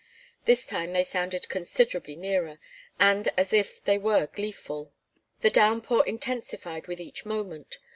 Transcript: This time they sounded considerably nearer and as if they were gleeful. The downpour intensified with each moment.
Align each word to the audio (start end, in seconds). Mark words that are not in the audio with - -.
This 0.45 0.65
time 0.65 0.93
they 0.93 1.03
sounded 1.03 1.47
considerably 1.47 2.15
nearer 2.15 2.57
and 2.99 3.29
as 3.37 3.53
if 3.53 3.83
they 3.83 3.99
were 3.99 4.25
gleeful. 4.25 4.93
The 5.41 5.51
downpour 5.51 6.03
intensified 6.07 6.87
with 6.87 6.99
each 6.99 7.23
moment. 7.23 7.77